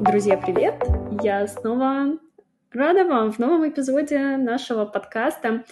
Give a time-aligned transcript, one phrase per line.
[0.00, 0.82] Друзья, привет!
[1.22, 2.18] Я снова
[2.72, 5.64] рада вам в новом эпизоде нашего подкаста.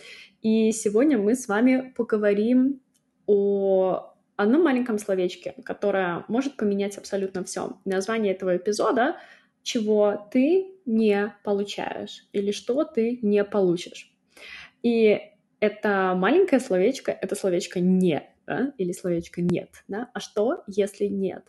[0.42, 2.80] И сегодня мы с вами поговорим
[3.26, 7.78] о одном маленьком словечке, которое может поменять абсолютно все.
[7.84, 9.16] Название этого эпизода
[9.64, 14.14] «Чего ты не получаешь» или «Что ты не получишь».
[14.84, 15.20] И
[15.58, 21.44] это маленькое словечко, это словечко «не», да, или словечко «нет», да, а что, если нет?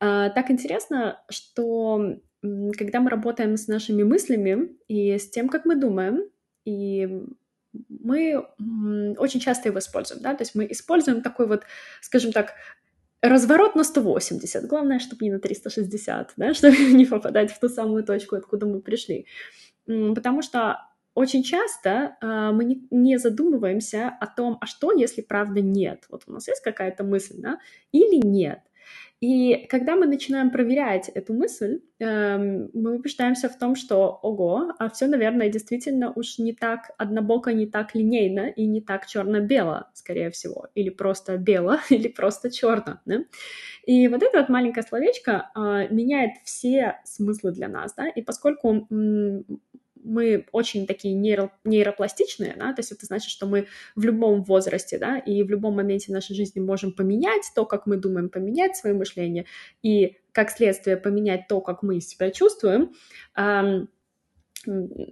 [0.00, 2.18] А, так интересно, что
[2.76, 6.24] когда мы работаем с нашими мыслями и с тем, как мы думаем,
[6.64, 7.22] и
[7.88, 8.46] мы
[9.18, 11.62] очень часто его используем, да, то есть мы используем такой вот,
[12.00, 12.54] скажем так,
[13.22, 18.04] разворот на 180, главное, чтобы не на 360, да, чтобы не попадать в ту самую
[18.04, 19.26] точку, откуда мы пришли.
[19.86, 20.78] Потому что
[21.14, 26.04] очень часто э, мы не, не задумываемся о том, а что, если правда нет.
[26.08, 27.58] Вот у нас есть какая-то мысль, да,
[27.92, 28.60] или нет.
[29.20, 34.90] И когда мы начинаем проверять эту мысль, эм, мы убеждаемся в том, что, ого, а
[34.90, 40.30] все, наверное, действительно уж не так однобоко, не так линейно и не так черно-бело, скорее
[40.30, 43.00] всего, или просто бело, или просто черно.
[43.06, 43.24] Да?
[43.86, 48.86] И вот это вот маленькое словечко э, меняет все смыслы для нас, да, и поскольку
[50.04, 53.66] мы очень такие нейро, нейропластичные, да, то есть это значит, что мы
[53.96, 57.96] в любом возрасте, да, и в любом моменте нашей жизни можем поменять то, как мы
[57.96, 59.46] думаем, поменять свое мышление,
[59.82, 62.92] и как следствие поменять то, как мы себя чувствуем,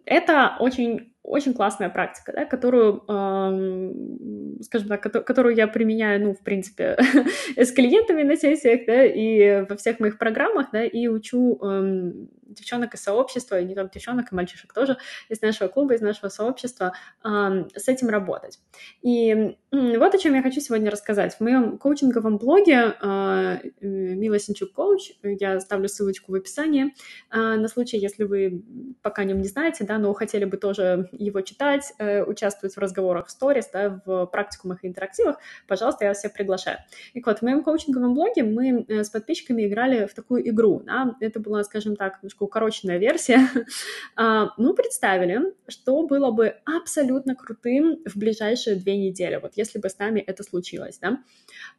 [0.04, 6.42] это очень очень классная практика, да, которую, эм, скажем так, которую я применяю, ну, в
[6.42, 6.96] принципе,
[7.56, 12.94] с клиентами на сессиях, да, и во всех моих программах, да, и учу эм, девчонок
[12.94, 14.96] из сообщества, и не только девчонок, и мальчишек тоже
[15.28, 18.58] из нашего клуба, из нашего сообщества с этим работать.
[19.02, 21.34] И вот о чем я хочу сегодня рассказать.
[21.34, 26.94] В моем коучинговом блоге э, Мила Синчук Коуч, я ставлю ссылочку в описании,
[27.30, 28.62] э, на случай, если вы
[29.00, 32.78] пока о нем не знаете, да, но хотели бы тоже его читать, э, участвовать в
[32.78, 36.78] разговорах в сторис, да, в практикумах и интерактивах, пожалуйста, я вас всех приглашаю.
[37.14, 41.16] И вот, в моем коучинговом блоге мы э, с подписчиками играли в такую игру, да,
[41.20, 43.48] это была, скажем так, немножко укороченная версия.
[44.16, 49.88] а, мы представили, что было бы абсолютно крутым в ближайшие две недели, вот если бы
[49.88, 51.18] с нами это случилось, да.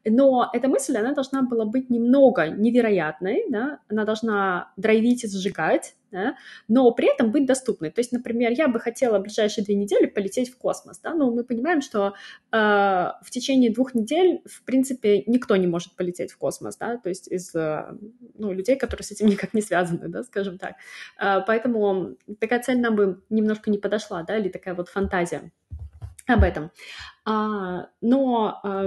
[0.05, 5.95] Но эта мысль, она должна была быть немного невероятной, да, она должна драйвить и сжигать,
[6.13, 6.37] да,
[6.67, 7.89] но при этом быть доступной.
[7.89, 11.31] То есть, например, я бы хотела в ближайшие две недели полететь в космос, да, но
[11.31, 12.13] мы понимаем, что
[12.51, 17.09] э, в течение двух недель, в принципе, никто не может полететь в космос, да, то
[17.09, 17.97] есть из э,
[18.35, 20.75] ну, людей, которые с этим никак не связаны, да, скажем так.
[21.19, 25.51] Э, поэтому такая цель нам бы немножко не подошла, да, или такая вот фантазия
[26.27, 26.71] об этом.
[27.25, 28.85] А, но а,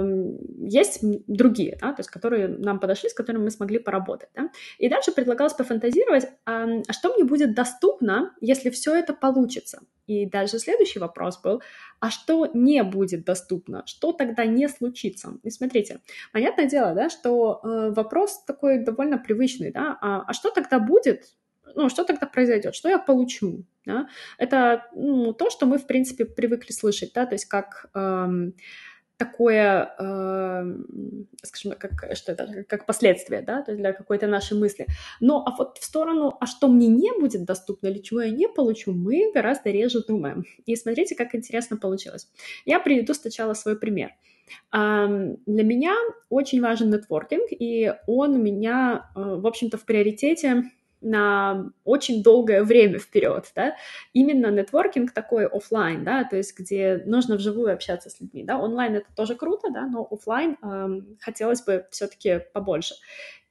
[0.59, 4.29] есть другие, да, то есть которые нам подошли, с которыми мы смогли поработать.
[4.35, 4.49] Да?
[4.77, 9.81] И дальше предлагалось пофантазировать, а, что мне будет доступно, если все это получится?
[10.07, 11.61] И дальше следующий вопрос был,
[11.99, 13.83] а что не будет доступно?
[13.85, 15.33] Что тогда не случится?
[15.43, 15.99] И смотрите,
[16.31, 21.25] понятное дело, да, что э, вопрос такой довольно привычный, да, а, а что тогда будет,
[21.75, 24.07] ну, что тогда произойдет, что я получу, да?
[24.37, 28.53] Это ну, то, что мы, в принципе, привыкли слышать, да, то есть как эм,
[29.17, 30.75] такое, э,
[31.43, 34.85] скажем, как, что это, как последствие, да, то есть для какой-то нашей мысли.
[35.19, 38.47] Но а вот в сторону, а что мне не будет доступно или чего я не
[38.47, 40.45] получу, мы гораздо реже думаем.
[40.65, 42.29] И смотрите, как интересно получилось.
[42.65, 44.11] Я приведу сначала свой пример.
[44.73, 45.93] Um, для меня
[46.29, 50.63] очень важен нетворкинг, и он у меня, uh, в общем-то, в приоритете
[51.01, 53.75] на очень долгое время вперед, да,
[54.13, 58.95] именно нетворкинг такой офлайн, да, то есть где нужно вживую общаться с людьми, да, онлайн
[58.95, 62.95] это тоже круто, да, но офлайн эм, хотелось бы все-таки побольше.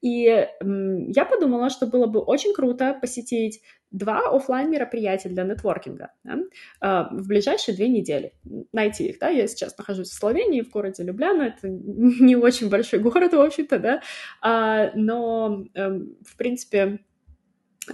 [0.02, 6.10] И эм, я подумала, что было бы очень круто посетить два офлайн мероприятия для нетворкинга
[6.24, 6.38] да,
[6.82, 8.32] э, в ближайшие две недели.
[8.72, 12.98] Найти их, да, я сейчас нахожусь в Словении, в городе Любляна, это не очень большой
[12.98, 14.02] город, в общем-то, да,
[14.44, 17.00] э, но, э, в принципе,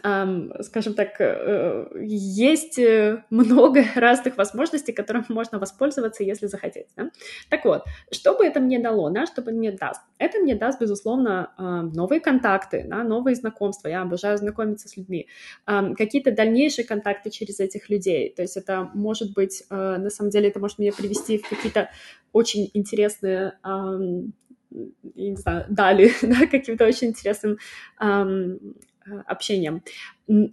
[0.00, 6.86] скажем так, э, есть э, много разных возможностей, которыми можно воспользоваться, если захотеть.
[6.96, 7.10] Да?
[7.50, 10.00] Так вот, что бы это мне дало, да, что бы мне даст?
[10.18, 11.52] Это мне даст, безусловно,
[11.94, 13.88] новые контакты, да, новые знакомства.
[13.88, 15.28] Я обожаю знакомиться с людьми.
[15.66, 18.32] Какие-то дальнейшие контакты через этих людей.
[18.34, 21.90] То есть это может быть, э, на самом деле, это может меня привести в какие-то
[22.32, 23.58] очень интересные
[25.14, 27.58] я не знаю, дали, да, каким-то очень интересным
[28.00, 28.56] Э,
[29.26, 29.82] общением.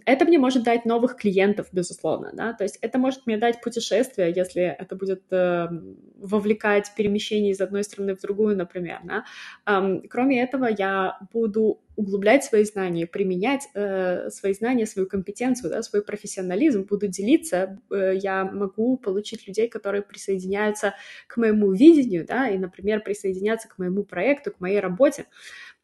[0.04, 4.32] это мне может дать новых клиентов, безусловно, да, то есть это может мне дать путешествие,
[4.34, 5.68] если это будет э,
[6.16, 9.24] вовлекать перемещение из одной страны в другую, например, да.
[9.66, 15.82] Эм, кроме этого, я буду углублять свои знания, применять э, свои знания, свою компетенцию, да,
[15.82, 20.94] свой профессионализм, буду делиться, э, я могу получить людей, которые присоединяются
[21.26, 25.26] к моему видению, да, и, например, присоединяться к моему проекту, к моей работе.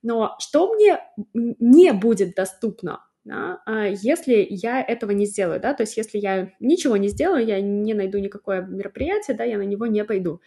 [0.03, 5.83] Но что мне не будет доступно да, а если я этого не сделаю, да, то
[5.83, 9.87] есть если я ничего не сделаю, я не найду никакое мероприятие, да, я на него
[9.87, 10.41] не пойду.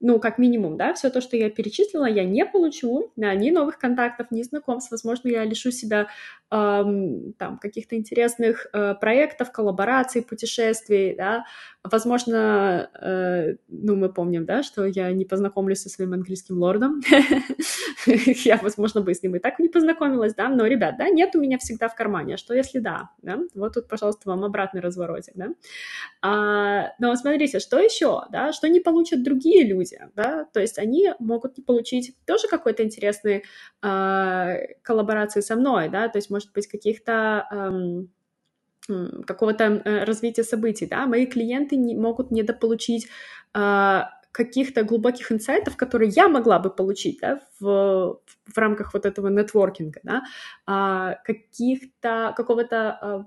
[0.00, 3.78] Ну, как минимум, да, все то, что я перечислила, я не получу, да, ни новых
[3.78, 6.08] контактов, ни знакомств, возможно, я лишу себя
[6.50, 11.46] эм, там каких-то интересных э, проектов, коллабораций, путешествий, да,
[11.90, 17.00] возможно, э, ну, мы помним, да, что я не познакомлюсь со своим английским лордом,
[18.06, 21.40] я, возможно, бы с ним и так не познакомилась, да, но, ребят, да, нет у
[21.40, 25.34] меня всегда в кармане, а что если да, да, вот тут, пожалуйста, вам обратный разворотик,
[25.36, 25.48] да,
[26.22, 31.12] а, но смотрите, что еще, да, что не получат другие люди, да, то есть они
[31.18, 33.44] могут получить тоже какой-то интересный
[33.82, 38.10] э, коллаборации со мной, да, то есть, может быть, каких-то эм,
[39.26, 43.08] какого-то э, развития событий, да, мои клиенты не, могут недополучить
[43.54, 44.00] э,
[44.32, 50.00] каких-то глубоких инсайтов, которые я могла бы получить да, в, в рамках вот этого нетворкинга,
[50.04, 50.22] да,
[50.66, 53.24] а, каких-то, какого-то, а,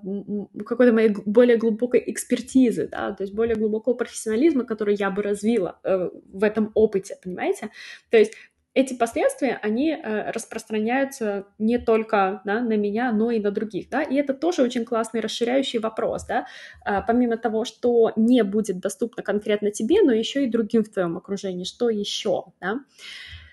[0.65, 5.79] какой-то моей более глубокой экспертизы, да, то есть более глубокого профессионализма, который я бы развила
[5.83, 7.71] э, в этом опыте, понимаете?
[8.09, 8.33] То есть
[8.73, 14.01] эти последствия, они э, распространяются не только да, на меня, но и на других, да,
[14.01, 16.45] и это тоже очень классный расширяющий вопрос, да,
[16.85, 21.17] э, помимо того, что не будет доступно конкретно тебе, но еще и другим в твоем
[21.17, 22.79] окружении, что еще, да.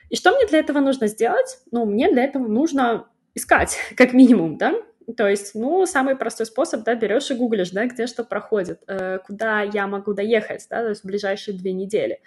[0.09, 1.59] И что мне для этого нужно сделать?
[1.71, 4.75] Ну, мне для этого нужно искать, как минимум, да,
[5.13, 9.19] то есть, ну, самый простой способ, да, берешь и гуглишь, да, где что проходит, э,
[9.27, 12.21] куда я могу доехать, да, то есть в ближайшие две недели.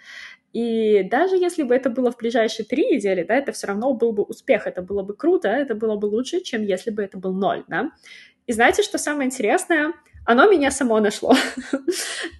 [0.52, 4.12] И даже если бы это было в ближайшие три недели, да, это все равно был
[4.12, 7.32] бы успех, это было бы круто, это было бы лучше, чем если бы это был
[7.32, 7.90] ноль, да.
[8.46, 9.92] И знаете, что самое интересное?
[10.24, 11.34] Оно меня само нашло.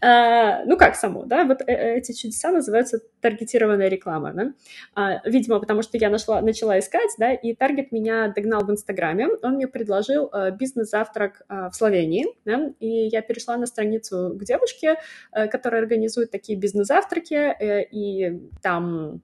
[0.05, 4.53] А, ну, как само, да, вот э, эти чудеса называются таргетированная реклама, да,
[4.97, 9.29] а, видимо, потому что я нашла, начала искать, да, и таргет меня догнал в Инстаграме,
[9.43, 14.45] он мне предложил э, бизнес-завтрак э, в Словении, да, и я перешла на страницу к
[14.45, 14.97] девушке,
[15.31, 17.55] которая организует такие бизнес-завтраки,
[17.93, 19.23] и там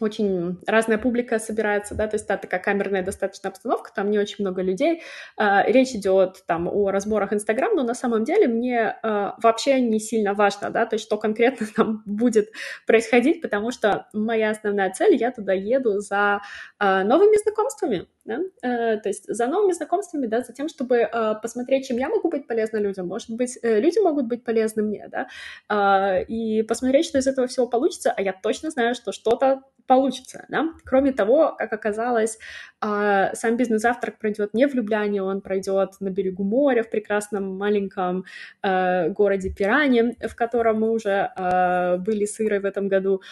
[0.00, 4.36] очень разная публика собирается, да, то есть это такая камерная достаточно обстановка, там не очень
[4.40, 5.02] много людей.
[5.36, 10.00] А, речь идет там о разборах Инстаграм, но на самом деле мне а, вообще не
[10.00, 12.50] сильно важно, да, то есть что конкретно там будет
[12.86, 16.42] происходить, потому что моя основная цель, я туда еду за
[16.78, 18.40] а, новыми знакомствами, да?
[18.62, 22.28] Э, то есть за новыми знакомствами, да, за тем, чтобы э, посмотреть, чем я могу
[22.28, 25.28] быть полезна людям, может быть, э, люди могут быть полезны мне, да,
[25.68, 30.44] э, и посмотреть, что из этого всего получится, а я точно знаю, что что-то получится,
[30.48, 30.68] да.
[30.84, 32.38] Кроме того, как оказалось,
[32.82, 38.24] э, сам бизнес-завтрак пройдет не в Любляне, он пройдет на берегу моря, в прекрасном маленьком
[38.62, 43.22] э, городе Пиране, в котором мы уже э, были с Ирой в этом году,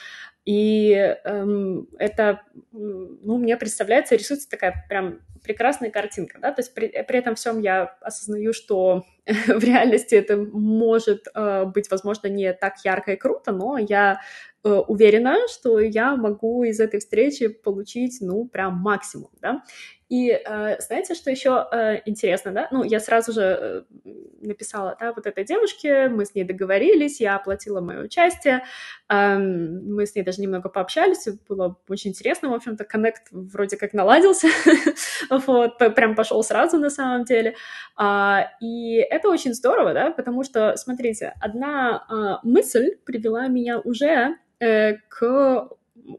[0.45, 0.93] и
[1.25, 2.43] эм, это,
[2.73, 7.61] ну, мне представляется, рисуется такая прям прекрасная картинка, да, то есть при, при этом всем
[7.61, 13.53] я осознаю, что в реальности это может э, быть, возможно, не так ярко и круто,
[13.53, 14.21] но я
[14.65, 19.63] э, уверена, что я могу из этой встречи получить, ну, прям максимум, да,
[20.09, 22.69] и э, знаете, что еще э, интересно, да?
[22.71, 23.43] Ну, я сразу же
[24.05, 24.11] э,
[24.47, 28.65] написала, да, вот этой девушке, мы с ней договорились, я оплатила мое участие,
[29.09, 33.93] э, мы с ней даже немного пообщались, было очень интересно, в общем-то, коннект вроде как
[33.93, 34.49] наладился,
[35.31, 37.57] вот, прям пошел сразу на самом деле.
[37.97, 44.37] А, и это очень здорово, да, потому что, смотрите, одна а, мысль привела меня уже
[44.61, 45.69] э, к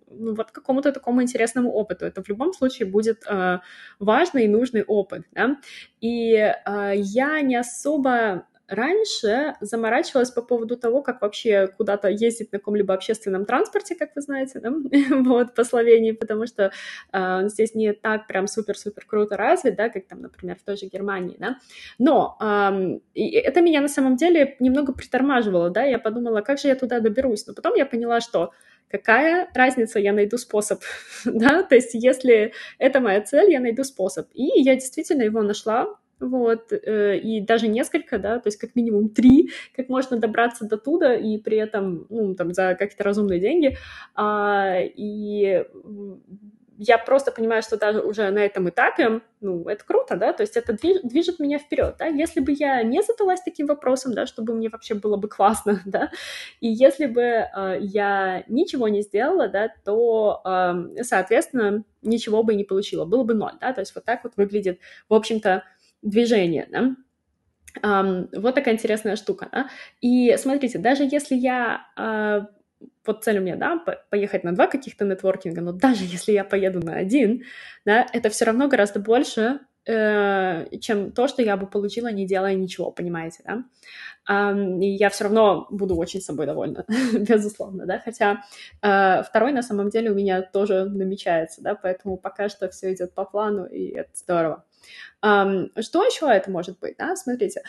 [0.09, 2.05] вот какому-то такому интересному опыту.
[2.05, 3.59] Это в любом случае будет э,
[3.99, 5.25] важный и нужный опыт.
[5.31, 5.57] Да?
[6.01, 12.59] И э, я не особо раньше заморачивалась по поводу того, как вообще куда-то ездить на
[12.59, 14.71] каком-либо общественном транспорте, как вы знаете, да?
[15.23, 16.71] вот, по Словении, потому что
[17.13, 20.87] э, здесь не так прям супер-супер круто развит, да, как там, например, в той же
[20.87, 21.57] Германии, да,
[21.99, 26.75] но э, это меня на самом деле немного притормаживало, да, я подумала, как же я
[26.75, 28.51] туда доберусь, но потом я поняла, что
[28.89, 30.81] какая разница, я найду способ,
[31.25, 35.87] да, то есть если это моя цель, я найду способ, и я действительно его нашла,
[36.19, 40.77] вот, э, и даже несколько, да, то есть как минимум три, как можно добраться до
[40.77, 43.77] туда, и при этом, ну, там, за какие-то разумные деньги,
[44.15, 45.65] а, и
[46.77, 50.57] я просто понимаю, что даже уже на этом этапе, ну, это круто, да, то есть
[50.57, 54.69] это движет меня вперед, да, если бы я не задалась таким вопросом, да, чтобы мне
[54.69, 56.11] вообще было бы классно, да,
[56.59, 62.57] и если бы э, я ничего не сделала, да, то, э, соответственно, ничего бы и
[62.57, 65.63] не получила, было бы ноль, да, то есть вот так вот выглядит, в общем-то,
[66.01, 66.95] движение, да.
[67.83, 69.69] Um, вот такая интересная штука, да.
[69.99, 72.45] И смотрите, даже если я uh,
[73.05, 76.79] вот цель у меня, да, поехать на два каких-то нетворкинга, но даже если я поеду
[76.85, 77.43] на один,
[77.85, 82.91] да, это все равно гораздо больше, чем то, что я бы получила, не делая ничего,
[82.91, 83.63] понимаете, да.
[84.81, 88.43] И я все равно буду очень собой довольна, безусловно, да, хотя
[88.81, 93.13] uh, второй на самом деле у меня тоже намечается, да, поэтому пока что все идет
[93.13, 94.65] по плану, и это здорово.
[95.21, 97.61] Что еще это может быть, да, смотрите,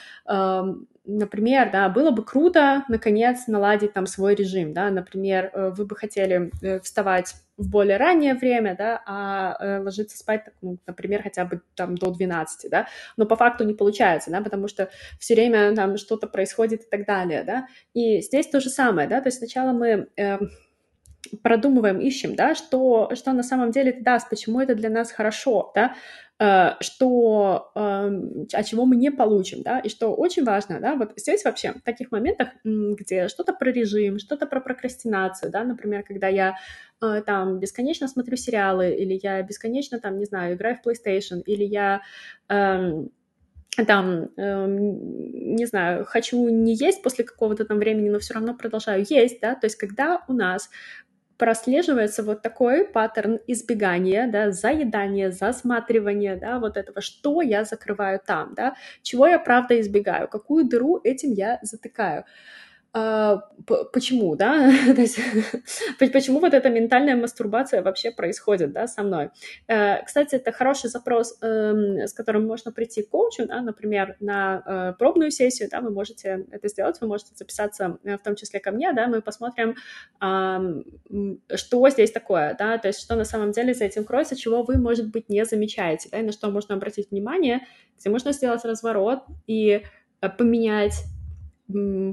[1.07, 5.97] например, да, было бы круто, наконец, наладить там свой режим, да, например, э, вы бы
[5.97, 11.45] хотели э, вставать в более раннее время, да, а э, ложиться спать, ну, например, хотя
[11.45, 15.75] бы там до 12, да, но по факту не получается, да, потому что все время
[15.75, 19.39] там что-то происходит и так далее, да, и здесь то же самое, да, то есть
[19.39, 20.39] сначала мы э,
[21.43, 25.73] продумываем, ищем, да, что, что на самом деле это даст, почему это для нас хорошо,
[25.75, 25.95] да,
[26.39, 31.13] Э, что, эм, а чего мы не получим, да, и что очень важно, да, вот
[31.17, 36.29] здесь вообще в таких моментах, где что-то про режим, что-то про прокрастинацию, да, например, когда
[36.29, 36.57] я
[37.01, 41.65] э, там бесконечно смотрю сериалы, или я бесконечно там, не знаю, играю в PlayStation, или
[41.65, 42.03] я
[42.51, 43.11] эм,
[43.87, 49.07] там, э, не знаю, хочу не есть после какого-то там времени, но все равно продолжаю
[49.09, 50.69] есть, да, то есть когда у нас
[51.39, 58.55] прослеживается вот такой паттерн избегания, да, заедания, засматривания, да, вот этого, что я закрываю там,
[58.55, 62.25] да, чего я правда избегаю, какую дыру этим я затыкаю.
[62.99, 63.43] А,
[63.93, 65.19] почему, да, то есть,
[65.99, 69.29] почему вот эта ментальная мастурбация вообще происходит, да, со мной.
[69.69, 74.63] Э, кстати, это хороший запрос, эм, с которым можно прийти к коучу, да, например, на
[74.65, 78.61] э, пробную сессию, да, вы можете это сделать, вы можете записаться э, в том числе
[78.61, 79.75] ко мне, да, мы посмотрим,
[81.55, 84.79] что здесь такое, да, то есть что на самом деле за этим кроется, чего вы,
[84.79, 87.67] может быть, не замечаете, да, и на что можно обратить внимание,
[87.99, 89.83] где можно сделать разворот и
[90.39, 90.95] поменять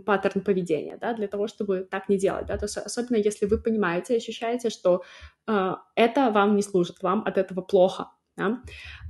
[0.05, 3.57] паттерн поведения, да, для того, чтобы так не делать, да, то есть особенно если вы
[3.57, 5.03] понимаете, ощущаете, что
[5.47, 8.61] э, это вам не служит, вам от этого плохо, да,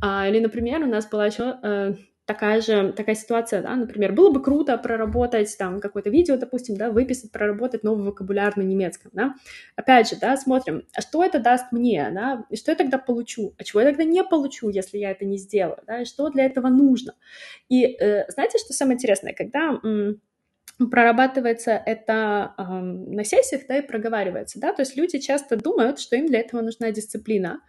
[0.02, 1.94] а, или, например, у нас была еще э,
[2.26, 6.90] такая же, такая ситуация, да, например, было бы круто проработать там какое-то видео, допустим, да,
[6.90, 9.36] выписать, проработать новый вокабуляр на немецком, да,
[9.76, 13.54] опять же, да, смотрим, а что это даст мне, да, и что я тогда получу,
[13.58, 16.46] а чего я тогда не получу, если я это не сделаю, да, и что для
[16.46, 17.14] этого нужно,
[17.68, 19.80] и э, знаете, что самое интересное, когда
[20.78, 26.16] прорабатывается это э, на сессиях, да, и проговаривается, да, то есть люди часто думают, что
[26.16, 27.62] им для этого нужна дисциплина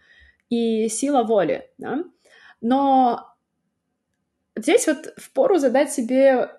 [0.49, 2.03] и сила воли, да,
[2.61, 3.35] но
[4.55, 6.49] здесь вот впору задать себе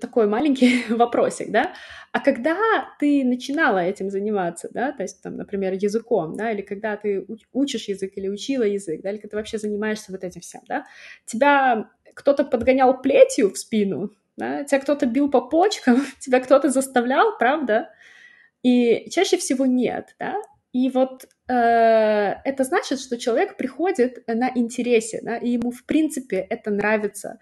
[0.00, 1.74] такой маленький вопросик, да,
[2.12, 2.56] а когда
[2.98, 7.88] ты начинала этим заниматься, да, то есть там, например, языком, да, или когда ты учишь
[7.88, 10.86] язык или учила язык, да, или когда ты вообще занимаешься вот этим всем, да,
[11.26, 14.64] тебя кто-то подгонял плетью в спину, да?
[14.64, 17.90] Тебя кто-то бил по почкам, тебя кто-то заставлял, правда?
[18.62, 20.36] И чаще всего нет, да?
[20.72, 26.36] И вот э, это значит, что человек приходит на интересе, да, и ему в принципе
[26.36, 27.38] это нравится.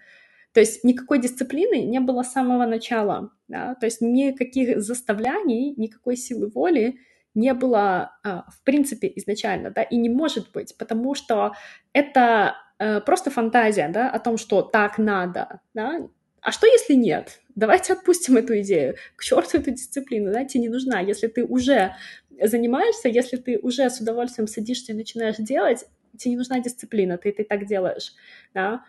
[0.53, 3.75] То есть никакой дисциплины не было с самого начала, да?
[3.75, 6.97] то есть никаких заставляний, никакой силы воли
[7.35, 11.53] не было э, в принципе изначально, да, и не может быть, потому что
[11.93, 16.07] это э, просто фантазия, да, о том, что так надо, да,
[16.47, 17.41] а что если нет?
[17.55, 18.95] Давайте отпустим эту идею.
[19.17, 21.01] К черту эту дисциплину, да, тебе не нужна.
[21.01, 21.93] Если ты уже
[22.41, 25.83] занимаешься, если ты уже с удовольствием садишься и начинаешь делать,
[26.17, 28.13] тебе не нужна дисциплина, ты это и так делаешь,
[28.53, 28.85] да.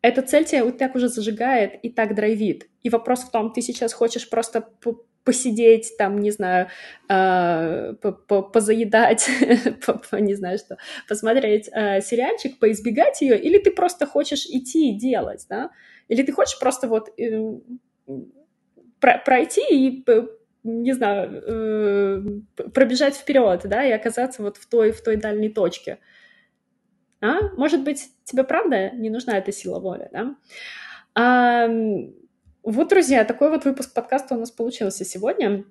[0.00, 2.70] Эта цель тебя вот так уже зажигает и так драйвит.
[2.82, 4.66] И вопрос в том, ты сейчас хочешь просто
[5.24, 6.68] посидеть, там, не знаю,
[7.10, 7.92] э,
[8.50, 9.28] позаедать,
[10.12, 15.44] не знаю что, посмотреть э, сериальчик, поизбегать ее, или ты просто хочешь идти и делать,
[15.50, 15.70] да?
[16.10, 17.60] Или ты хочешь просто вот э,
[19.00, 20.04] пройти и
[20.64, 22.22] не знаю, э,
[22.74, 25.98] пробежать вперед, да, и оказаться вот в той, в той дальней точке.
[27.22, 27.48] А?
[27.56, 30.34] Может быть, тебе правда не нужна эта сила воли, да?
[31.14, 31.68] А,
[32.62, 35.64] вот, друзья, такой вот выпуск подкаста у нас получился сегодня.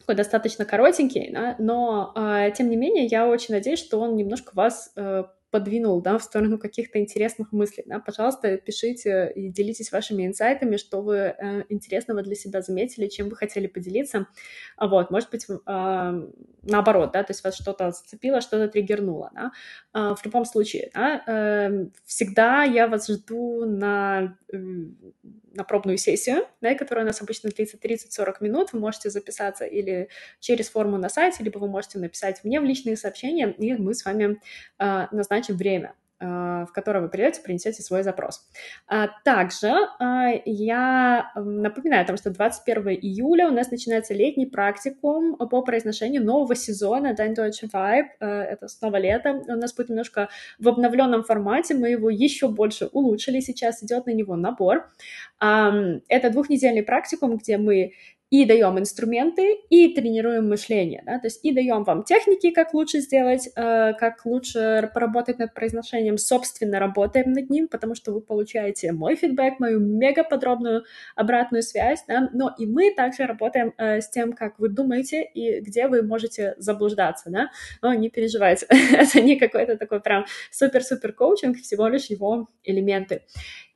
[0.00, 1.54] Такой достаточно коротенький, да?
[1.58, 6.18] но, а, тем не менее, я очень надеюсь, что он немножко вас э, подвинул, да,
[6.18, 11.64] в сторону каких-то интересных мыслей, да, пожалуйста, пишите и делитесь вашими инсайтами, что вы э,
[11.68, 14.26] интересного для себя заметили, чем вы хотели поделиться,
[14.76, 16.28] а вот, может быть, э,
[16.62, 19.52] наоборот, да, то есть вас что-то зацепило, что-то триггернуло, да,
[19.94, 26.46] э, в любом случае, да, э, всегда я вас жду на, э, на пробную сессию,
[26.60, 31.08] да, которая у нас обычно длится 30-40 минут, вы можете записаться или через форму на
[31.08, 34.40] сайте, либо вы можете написать мне в личные сообщения, и мы с вами
[34.78, 35.94] э, назначим время.
[36.22, 38.46] Э, в которое вы придете, принесете свой запрос.
[38.86, 45.38] А также э, я напоминаю о том, что 21 июля у нас начинается летний практикум
[45.38, 48.08] по произношению нового сезона Dein Deutsche Vibe.
[48.20, 49.42] Это снова лето.
[49.48, 50.28] У нас будет немножко
[50.58, 51.74] в обновленном формате.
[51.74, 53.40] Мы его еще больше улучшили.
[53.40, 54.90] Сейчас идет на него набор.
[55.38, 57.92] Это двухнедельный практикум, где мы
[58.30, 63.00] и даем инструменты, и тренируем мышление, да, то есть и даем вам техники, как лучше
[63.00, 68.92] сделать, э, как лучше поработать над произношением, собственно, работаем над ним, потому что вы получаете
[68.92, 70.84] мой фидбэк, мою мега подробную
[71.16, 75.60] обратную связь, да, но и мы также работаем э, с тем, как вы думаете и
[75.60, 77.50] где вы можете заблуждаться, да,
[77.82, 83.22] но не переживайте, это не какой-то такой прям супер-супер коучинг, всего лишь его элементы.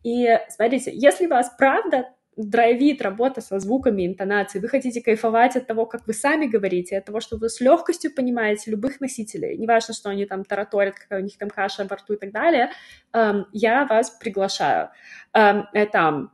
[0.05, 2.07] И смотрите, если вас правда
[2.37, 7.05] драйвит работа со звуками, интонацией, вы хотите кайфовать от того, как вы сами говорите, от
[7.05, 11.25] того, что вы с легкостью понимаете любых носителей, неважно, что они там тараторят, какая у
[11.25, 12.71] них там каша во рту и так далее,
[13.13, 14.91] эм, я вас приглашаю.
[15.33, 16.29] Эм, это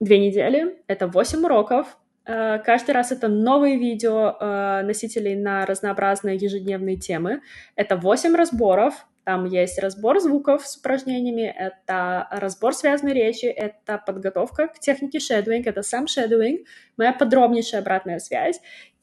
[0.00, 6.36] две недели, это восемь уроков, э, Каждый раз это новые видео э, носителей на разнообразные
[6.36, 7.40] ежедневные темы.
[7.76, 14.68] Это восемь разборов, там есть разбор звуков с упражнениями, это разбор связанной речи, это подготовка
[14.68, 16.64] к технике shadowing, это сам shadowing,
[16.96, 18.60] моя подробнейшая обратная связь.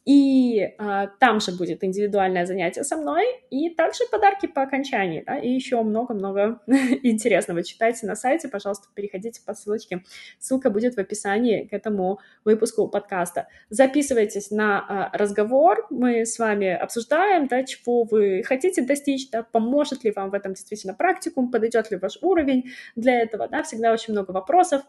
[0.07, 5.37] И а, там же будет индивидуальное занятие со мной, и также подарки по окончании, да,
[5.37, 6.61] и еще много-много
[7.03, 7.61] интересного.
[7.61, 10.05] Читайте на сайте, пожалуйста, переходите по ссылочке.
[10.39, 13.49] Ссылка будет в описании к этому выпуску подкаста.
[13.69, 20.05] Записывайтесь на а, разговор, мы с вами обсуждаем, да, чего вы хотите достичь, да, поможет
[20.05, 24.13] ли вам в этом действительно практикум, подойдет ли ваш уровень для этого, да, всегда очень
[24.13, 24.83] много вопросов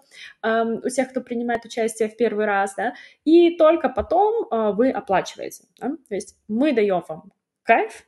[0.45, 2.95] эм, у тех, кто принимает участие в первый раз, да,
[3.25, 5.65] и только потом э, вы оплачиваете.
[5.81, 5.91] Да?
[6.09, 8.05] То есть мы даем вам кайф,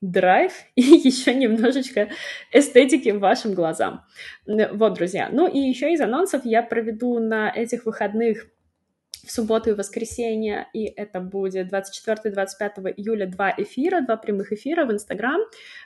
[0.00, 2.10] драйв и еще немножечко
[2.52, 4.04] эстетики вашим глазам.
[4.46, 5.28] Вот, друзья.
[5.32, 8.46] Ну и еще из анонсов я проведу на этих выходных
[9.26, 14.92] в субботу и воскресенье, и это будет 24-25 июля два эфира, два прямых эфира в
[14.92, 15.40] Инстаграм.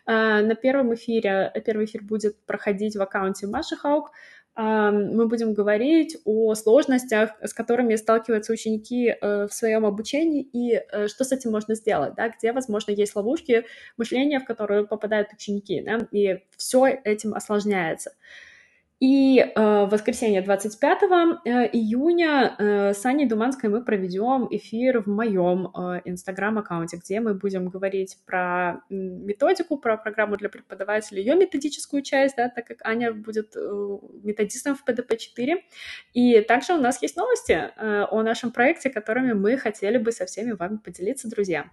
[0.07, 4.11] Э, на первом эфире, первый эфир будет проходить в аккаунте Маши Хаук,
[4.61, 11.07] мы будем говорить о сложностях, с которыми сталкиваются ученики э, в своем обучении и э,
[11.07, 13.67] что с этим можно сделать, да, где, возможно, есть ловушки
[13.97, 18.15] мышления, в которые попадают ученики, да, и все этим осложняется.
[19.01, 25.07] И э, в воскресенье 25 э, июня э, с Аней Думанской мы проведем эфир в
[25.07, 32.03] моем э, инстаграм-аккаунте, где мы будем говорить про методику, про программу для преподавателей, ее методическую
[32.03, 35.63] часть, да, так как Аня будет э, методистом в ПДП-4.
[36.15, 40.27] И также у нас есть новости э, о нашем проекте, которыми мы хотели бы со
[40.27, 41.71] всеми вами поделиться, друзья.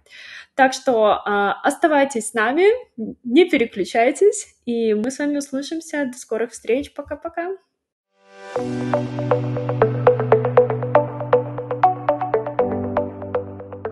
[0.54, 1.30] Так что э,
[1.64, 2.66] оставайтесь с нами,
[3.24, 6.06] не переключайтесь, и мы с вами услышимся.
[6.06, 6.92] До скорых встреч.
[7.15, 7.57] Пока-пока.
[8.53, 9.74] thank you